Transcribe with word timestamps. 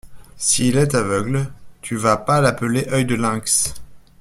S’il 0.35 0.77
est 0.77 0.95
aveugle, 0.95 1.53
tu 1.83 1.95
vas 1.95 2.17
pas 2.17 2.41
l’appeler 2.41 2.87
Œil 2.91 3.05
de 3.05 3.13
Lynx? 3.13 3.75